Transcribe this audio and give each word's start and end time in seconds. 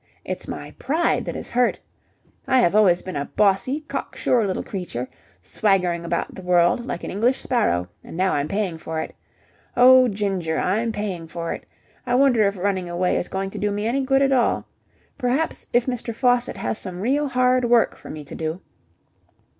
It's 0.25 0.47
my 0.47 0.71
pride 0.79 1.25
that 1.25 1.35
is 1.35 1.51
hurt. 1.51 1.77
I 2.47 2.57
have 2.59 2.73
always 2.73 3.03
been 3.03 3.15
a 3.15 3.25
bossy, 3.35 3.81
cocksure 3.87 4.47
little 4.47 4.63
creature, 4.63 5.07
swaggering 5.43 6.03
about 6.03 6.33
the 6.33 6.41
world 6.41 6.87
like 6.87 7.03
an 7.03 7.11
English 7.11 7.39
sparrow; 7.39 7.87
and 8.03 8.17
now 8.17 8.33
I'm 8.33 8.47
paying 8.47 8.79
for 8.79 8.99
it! 8.99 9.13
Oh, 9.77 10.07
Ginger, 10.07 10.57
I'm 10.57 10.91
paying 10.91 11.27
for 11.27 11.53
it! 11.53 11.67
I 12.07 12.15
wonder 12.15 12.47
if 12.47 12.57
running 12.57 12.89
away 12.89 13.15
is 13.17 13.27
going 13.27 13.51
to 13.51 13.59
do 13.59 13.69
me 13.69 13.85
any 13.85 14.01
good 14.01 14.23
at 14.23 14.31
all. 14.31 14.65
Perhaps, 15.19 15.67
if 15.71 15.85
Mr. 15.85 16.15
Faucitt 16.15 16.57
has 16.57 16.79
some 16.79 16.99
real 16.99 17.27
hard 17.27 17.63
work 17.63 17.95
for 17.95 18.09
me 18.09 18.23
to 18.23 18.33
do... 18.33 18.59